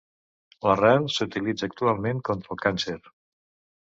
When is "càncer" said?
2.65-2.97